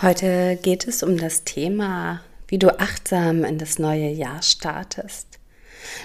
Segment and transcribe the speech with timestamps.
[0.00, 5.40] Heute geht es um das Thema, wie du achtsam in das neue Jahr startest.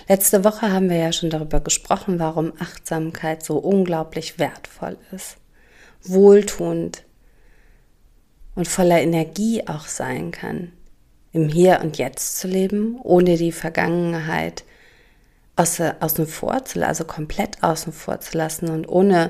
[0.09, 5.37] Letzte Woche haben wir ja schon darüber gesprochen, warum Achtsamkeit so unglaublich wertvoll ist,
[6.01, 7.03] wohltuend
[8.55, 10.71] und voller Energie auch sein kann,
[11.31, 14.63] im Hier und Jetzt zu leben, ohne die Vergangenheit
[15.55, 19.29] außen, außen vor zu, also komplett außen vor zu lassen und ohne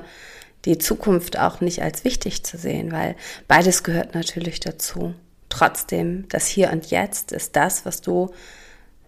[0.66, 3.16] die Zukunft auch nicht als wichtig zu sehen, weil
[3.48, 5.14] beides gehört natürlich dazu.
[5.50, 8.32] Trotzdem, das Hier und Jetzt ist das, was du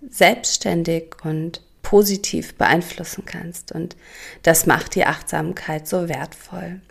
[0.07, 3.71] selbstständig und positiv beeinflussen kannst.
[3.71, 3.95] Und
[4.43, 6.81] das macht die Achtsamkeit so wertvoll.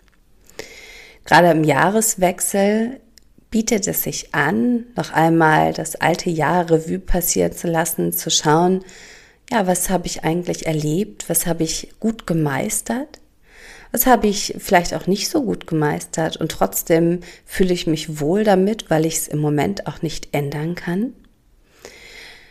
[1.25, 2.99] Gerade im Jahreswechsel
[3.51, 8.83] bietet es sich an, noch einmal das alte Jahr Revue passieren zu lassen, zu schauen,
[9.51, 13.19] ja, was habe ich eigentlich erlebt, was habe ich gut gemeistert
[13.95, 18.43] das habe ich vielleicht auch nicht so gut gemeistert und trotzdem fühle ich mich wohl
[18.43, 21.13] damit, weil ich es im Moment auch nicht ändern kann.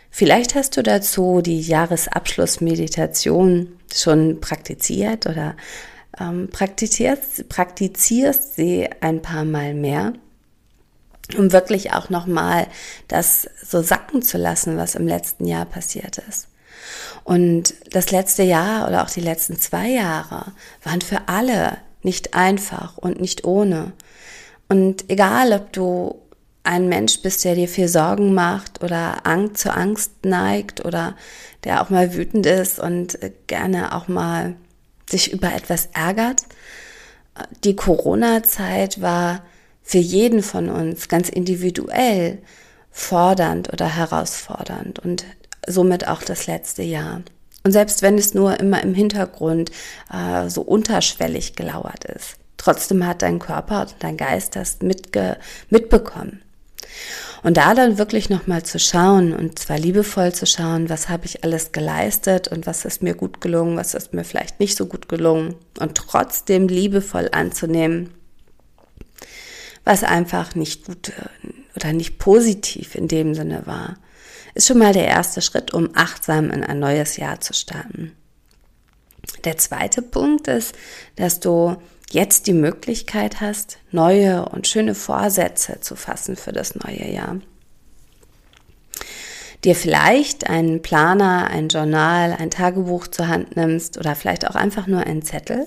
[0.09, 5.55] Vielleicht hast du dazu die Jahresabschlussmeditation schon praktiziert oder
[6.19, 10.14] ähm, praktizierst, praktizierst sie ein paar Mal mehr,
[11.36, 12.69] um wirklich auch nochmal
[13.06, 16.48] das so sacken zu lassen, was im letzten Jahr passiert ist.
[17.25, 22.98] Und das letzte Jahr oder auch die letzten zwei Jahre waren für alle nicht einfach
[22.98, 23.92] und nicht ohne.
[24.69, 26.20] Und egal, ob du
[26.64, 31.14] ein Mensch bist, der dir viel Sorgen macht oder Angst zu Angst neigt oder
[31.62, 34.55] der auch mal wütend ist und gerne auch mal
[35.08, 36.42] sich über etwas ärgert.
[37.64, 39.42] Die Corona-Zeit war
[39.83, 42.39] für jeden von uns ganz individuell
[42.91, 44.98] fordernd oder herausfordernd.
[45.01, 45.24] Und
[45.67, 47.23] somit auch das letzte Jahr.
[47.63, 49.70] Und selbst wenn es nur immer im Hintergrund
[50.13, 55.39] äh, so unterschwellig gelauert ist, trotzdem hat dein Körper und dein Geist das mitge
[55.70, 56.42] mitbekommen.
[57.42, 61.45] Und da dann wirklich nochmal zu schauen und zwar liebevoll zu schauen, was habe ich
[61.45, 65.08] alles geleistet und was ist mir gut gelungen, was ist mir vielleicht nicht so gut
[65.08, 68.14] gelungen und trotzdem liebevoll anzunehmen,
[69.84, 73.96] was einfach nicht gut äh, oder nicht positiv in dem Sinne war
[74.55, 78.12] ist schon mal der erste Schritt, um achtsam in ein neues Jahr zu starten.
[79.44, 80.74] Der zweite Punkt ist,
[81.17, 81.77] dass du
[82.11, 87.40] jetzt die Möglichkeit hast, neue und schöne Vorsätze zu fassen für das neue Jahr.
[89.64, 94.86] Dir vielleicht einen Planer, ein Journal, ein Tagebuch zur Hand nimmst oder vielleicht auch einfach
[94.86, 95.67] nur einen Zettel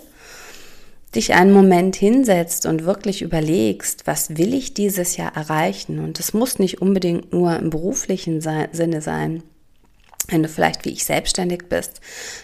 [1.16, 6.00] dich einen Moment hinsetzt und wirklich überlegst, was will ich dieses Jahr erreichen?
[6.00, 9.44] Und es muss nicht unbedingt nur im beruflichen Sinne sein,
[10.28, 12.02] wenn du vielleicht wie ich selbstständig bist,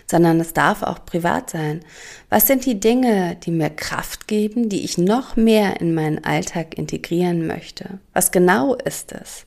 [0.10, 1.82] sondern es darf auch privat sein.
[2.30, 6.78] Was sind die Dinge, die mir Kraft geben, die ich noch mehr in meinen Alltag
[6.78, 8.00] integrieren möchte?
[8.14, 9.46] Was genau ist es?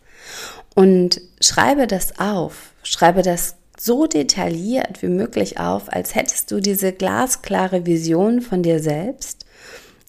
[0.74, 6.92] Und schreibe das auf, schreibe das so detailliert wie möglich auf, als hättest du diese
[6.92, 9.44] glasklare Vision von dir selbst,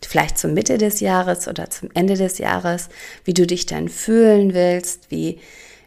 [0.05, 2.89] vielleicht zur Mitte des Jahres oder zum Ende des Jahres,
[3.25, 5.39] wie du dich dann fühlen willst, wie,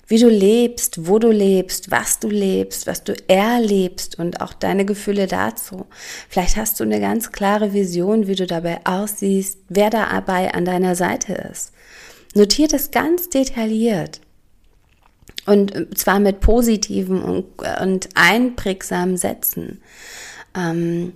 [0.09, 4.85] wie du lebst, wo du lebst, was du lebst, was du erlebst und auch deine
[4.85, 5.87] Gefühle dazu.
[6.29, 10.97] Vielleicht hast du eine ganz klare Vision, wie du dabei aussiehst, wer dabei an deiner
[10.97, 11.73] Seite ist.
[12.35, 14.21] Notiert es ganz detailliert.
[15.47, 17.47] Und äh, zwar mit positiven und,
[17.81, 19.81] und einprägsamen Sätzen.
[20.55, 21.13] Ähm,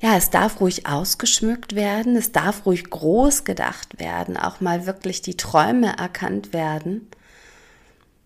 [0.00, 5.20] ja, es darf ruhig ausgeschmückt werden, es darf ruhig groß gedacht werden, auch mal wirklich
[5.20, 7.08] die Träume erkannt werden.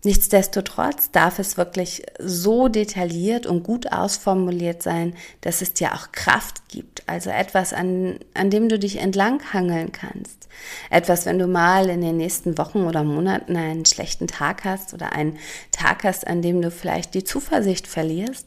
[0.05, 6.69] Nichtsdestotrotz darf es wirklich so detailliert und gut ausformuliert sein, dass es dir auch Kraft
[6.69, 7.01] gibt.
[7.07, 10.47] Also etwas, an, an dem du dich entlanghangeln kannst.
[10.91, 15.13] Etwas, wenn du mal in den nächsten Wochen oder Monaten einen schlechten Tag hast oder
[15.13, 15.39] einen
[15.71, 18.45] Tag hast, an dem du vielleicht die Zuversicht verlierst,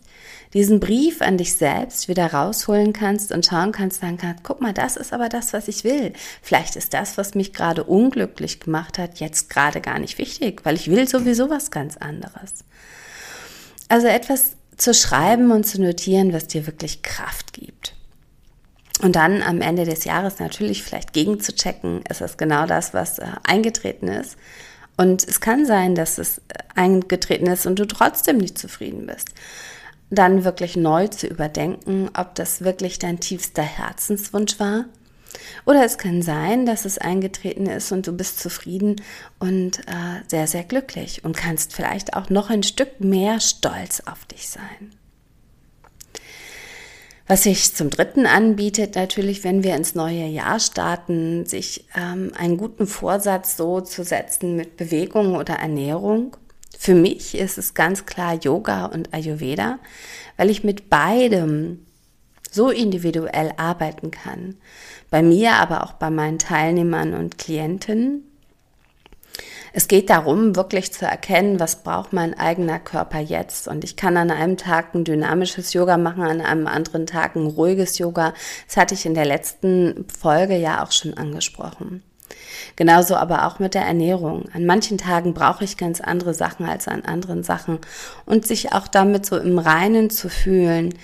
[0.55, 4.73] diesen Brief an dich selbst wieder rausholen kannst und schauen kannst, sagen kannst, guck mal,
[4.73, 6.13] das ist aber das, was ich will.
[6.43, 10.77] Vielleicht ist das, was mich gerade unglücklich gemacht hat, jetzt gerade gar nicht wichtig, weil
[10.77, 12.65] ich will sowieso was ganz anderes.
[13.89, 17.95] Also etwas zu schreiben und zu notieren, was dir wirklich Kraft gibt.
[19.01, 23.27] Und dann am Ende des Jahres natürlich vielleicht gegenzuchecken, ist das genau das, was äh,
[23.45, 24.37] eingetreten ist.
[24.97, 26.43] Und es kann sein, dass es äh,
[26.75, 29.29] eingetreten ist und du trotzdem nicht zufrieden bist.
[30.11, 34.87] Dann wirklich neu zu überdenken, ob das wirklich dein tiefster Herzenswunsch war.
[35.67, 38.97] Oder es kann sein, dass es eingetreten ist und du bist zufrieden
[39.39, 44.25] und äh, sehr, sehr glücklich und kannst vielleicht auch noch ein Stück mehr stolz auf
[44.27, 44.93] dich sein.
[47.27, 52.57] Was sich zum Dritten anbietet, natürlich, wenn wir ins neue Jahr starten, sich ähm, einen
[52.57, 56.39] guten Vorsatz so zu setzen mit Bewegung oder Ernährung.
[56.79, 59.79] Für mich ist es ganz klar Yoga und Ayurveda,
[60.39, 61.85] weil ich mit beidem
[62.51, 64.57] so individuell arbeiten kann.
[65.11, 68.25] Bei mir, aber auch bei meinen Teilnehmern und Klienten
[69.73, 73.69] es geht darum, wirklich zu erkennen, was braucht mein eigener Körper jetzt.
[73.69, 77.47] Und ich kann an einem Tag ein dynamisches Yoga machen, an einem anderen Tag ein
[77.47, 78.35] ruhiges Yoga.
[78.67, 82.03] Das hatte ich in der letzten Folge ja auch schon angesprochen.
[82.77, 84.47] Genauso aber auch mit der Ernährung.
[84.53, 87.79] An manchen Tagen brauche ich ganz andere Sachen als an anderen Sachen.
[88.27, 90.95] Und sich auch damit so im Reinen zu fühlen,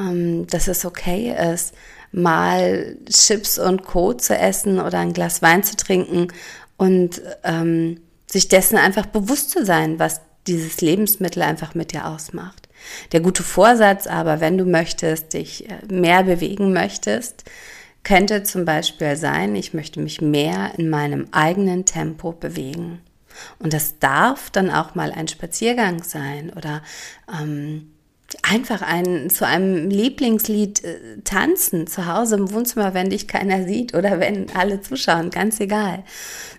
[0.00, 1.74] ähm, dass es okay ist,
[2.12, 4.14] mal Chips und Co.
[4.14, 6.28] zu essen oder ein Glas Wein zu trinken
[6.76, 12.68] und ähm, sich dessen einfach bewusst zu sein, was dieses Lebensmittel einfach mit dir ausmacht.
[13.12, 17.44] Der gute Vorsatz aber, wenn du möchtest, dich äh, mehr bewegen möchtest,
[18.02, 23.00] könnte zum Beispiel sein, ich möchte mich mehr in meinem eigenen Tempo bewegen.
[23.58, 26.82] Und das darf dann auch mal ein Spaziergang sein oder
[27.30, 27.92] ähm,
[28.42, 33.94] einfach ein, zu einem Lieblingslied äh, tanzen, zu Hause im Wohnzimmer, wenn dich keiner sieht
[33.94, 36.04] oder wenn alle zuschauen, ganz egal.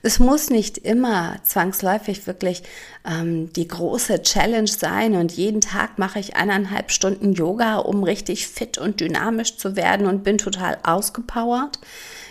[0.02, 2.64] Es muss nicht immer zwangsläufig wirklich
[3.06, 8.48] ähm, die große Challenge sein und jeden Tag mache ich eineinhalb Stunden Yoga, um richtig
[8.48, 11.80] fit und dynamisch zu werden und bin total ausgepowert.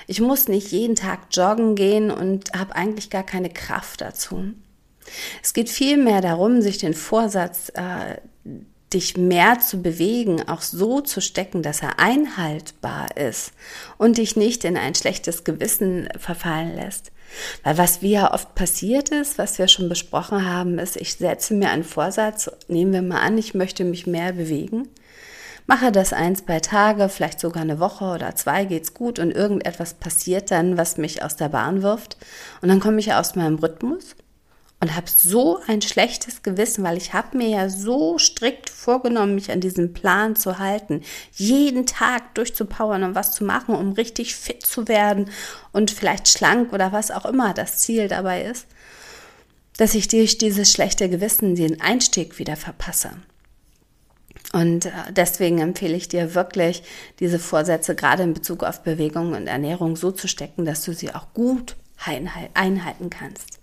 [0.07, 4.53] Ich muss nicht jeden Tag joggen gehen und habe eigentlich gar keine Kraft dazu.
[5.43, 8.17] Es geht vielmehr darum, sich den Vorsatz äh,
[8.93, 13.53] dich mehr zu bewegen, auch so zu stecken, dass er einhaltbar ist
[13.99, 17.13] und dich nicht in ein schlechtes Gewissen verfallen lässt.
[17.63, 21.71] Weil was wir oft passiert ist, was wir schon besprochen haben, ist, ich setze mir
[21.71, 24.89] einen Vorsatz, nehmen wir mal an, ich möchte mich mehr bewegen,
[25.69, 29.95] mache das ein, zwei Tage, vielleicht sogar eine Woche oder zwei geht's gut und irgendetwas
[29.95, 32.17] passiert dann, was mich aus der Bahn wirft
[32.61, 34.17] und dann komme ich aus meinem Rhythmus
[34.81, 39.51] und habe so ein schlechtes Gewissen, weil ich habe mir ja so strikt vorgenommen, mich
[39.53, 44.65] an diesen Plan zu halten, jeden Tag durchzupowern und was zu machen, um richtig fit
[44.65, 45.31] zu werden
[45.73, 48.67] und vielleicht schlank oder was auch immer das Ziel dabei ist,
[49.77, 53.13] dass ich durch dieses schlechte Gewissen den Einstieg wieder verpasse.
[54.53, 56.83] Und äh, deswegen empfehle ich dir wirklich,
[57.21, 61.15] diese Vorsätze gerade in Bezug auf Bewegung und Ernährung so zu stecken, dass du sie
[61.15, 63.60] auch gut einhalten kannst.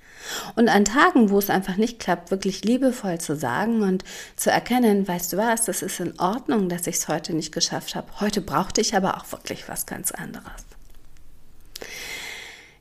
[0.56, 4.03] Und an Tagen, wo es einfach nicht klappt, wirklich liebevoll zu sagen und
[4.35, 7.95] zu erkennen, weißt du was, das ist in Ordnung, dass ich es heute nicht geschafft
[7.95, 8.07] habe.
[8.19, 10.65] Heute brauchte ich aber auch wirklich was ganz anderes.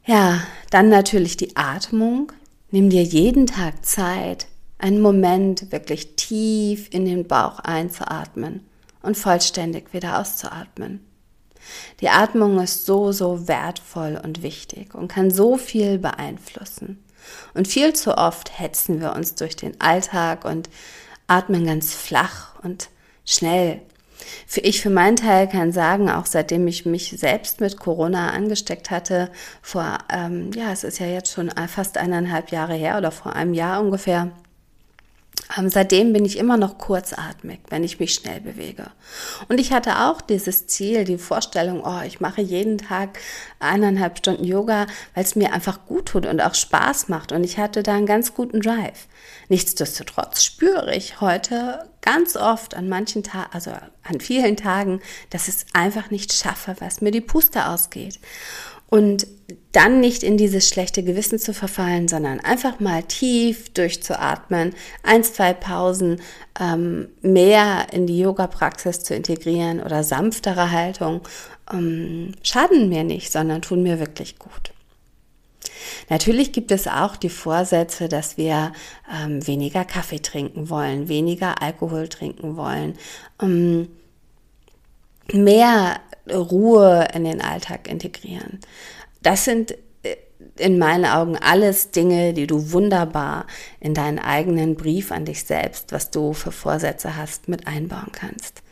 [0.05, 2.33] Ja, dann natürlich die Atmung.
[2.71, 4.47] Nimm dir jeden Tag Zeit,
[4.79, 8.67] einen Moment wirklich tief in den Bauch einzuatmen
[9.03, 11.01] und vollständig wieder auszuatmen.
[12.01, 17.03] Die Atmung ist so, so wertvoll und wichtig und kann so viel beeinflussen.
[17.55, 20.69] Und viel zu oft hetzen wir uns durch den Alltag und
[21.27, 22.89] atmen ganz flach und
[23.25, 23.81] schnell.
[24.47, 28.91] Für ich für meinen Teil kann sagen, auch seitdem ich mich selbst mit Corona angesteckt
[28.91, 29.31] hatte,
[29.61, 33.55] vor, ähm, ja, es ist ja jetzt schon fast eineinhalb Jahre her oder vor einem
[33.55, 34.31] Jahr ungefähr,
[35.67, 38.91] seitdem bin ich immer noch kurzatmig, wenn ich mich schnell bewege.
[39.49, 43.19] Und ich hatte auch dieses Ziel, die Vorstellung, oh, ich mache jeden Tag
[43.61, 47.33] eineinhalb Stunden Yoga, weil es mir einfach gut tut und auch Spaß macht.
[47.33, 49.07] Und ich hatte da einen ganz guten Drive.
[49.49, 53.73] Nichtsdestotrotz spüre ich heute ganz oft an manchen Tagen, also
[54.03, 55.01] an vielen Tagen,
[55.31, 58.19] dass ich es einfach nicht schaffe, was mir die Puste ausgeht.
[58.89, 59.27] Und
[59.73, 65.53] dann nicht in dieses schlechte Gewissen zu verfallen, sondern einfach mal tief durchzuatmen, eins, zwei
[65.53, 66.23] Pausen
[66.59, 71.21] ähm, mehr in die Yoga-Praxis zu integrieren oder sanftere Haltung,
[71.71, 74.73] ähm, schaden mir nicht, sondern tun mir wirklich gut.
[76.09, 78.73] Natürlich gibt es auch die Vorsätze, dass wir
[79.13, 82.97] ähm, weniger Kaffee trinken wollen, weniger Alkohol trinken wollen,
[83.43, 83.89] ähm,
[85.33, 88.61] mehr Ruhe in den Alltag integrieren.
[89.23, 90.17] Das sind äh,
[90.57, 93.47] in meinen Augen alles Dinge, die du wunderbar
[93.81, 98.63] in deinen eigenen Brief an dich selbst, was du für Vorsätze hast, mit einbauen kannst.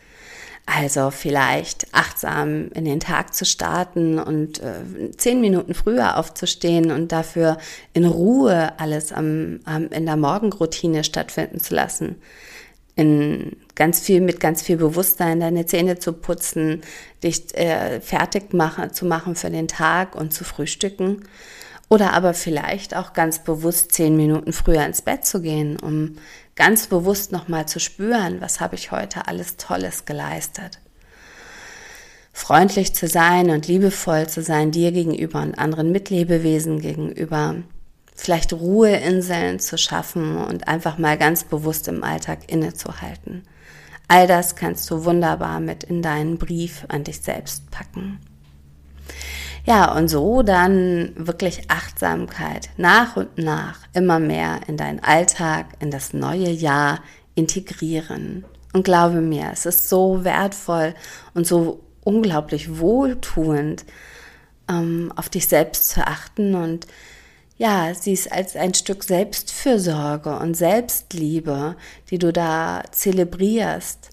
[0.67, 7.13] Also vielleicht achtsam in den Tag zu starten und äh, zehn Minuten früher aufzustehen und
[7.13, 7.59] dafür
[7.93, 12.17] in Ruhe alles am, am, in der Morgenroutine stattfinden zu lassen.
[12.97, 16.83] In ganz viel, mit ganz viel Bewusstsein deine Zähne zu putzen,
[17.23, 21.25] dich äh, fertig machen, zu machen für den Tag und zu frühstücken.
[21.89, 26.17] Oder aber vielleicht auch ganz bewusst zehn Minuten früher ins Bett zu gehen, um
[26.57, 30.81] ganz bewusst nochmal zu spüren, was habe ich heute alles Tolles geleistet.
[32.33, 37.57] Freundlich zu sein und liebevoll zu sein dir gegenüber und anderen Mitlebewesen gegenüber.
[38.15, 43.43] Vielleicht Ruheinseln zu schaffen und einfach mal ganz bewusst im Alltag innezuhalten.
[44.09, 48.21] All das kannst du wunderbar mit in deinen Brief an dich selbst packen.
[49.67, 55.91] Ja, und so dann wirklich Achtsamkeit nach und nach immer mehr in deinen Alltag, in
[55.91, 57.01] das neue Jahr
[57.35, 58.45] integrieren.
[58.75, 60.95] Und glaube mir, es ist so wertvoll
[61.33, 63.87] und so unglaublich wohltuend,
[64.69, 66.87] ähm, auf dich selbst zu achten und
[67.57, 71.77] ja, sie ist als ein Stück Selbstfürsorge und Selbstliebe,
[72.11, 74.11] die du da zelebrierst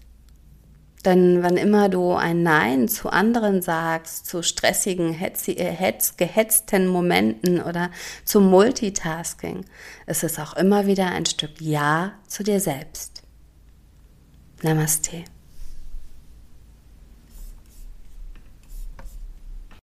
[1.04, 6.86] denn wann immer du ein Nein zu anderen sagst, zu stressigen, hetzi, äh, hetz, gehetzten
[6.86, 7.90] Momenten oder
[8.24, 9.64] zum Multitasking,
[10.06, 13.22] ist es auch immer wieder ein Stück Ja zu dir selbst.
[14.62, 15.24] Namaste.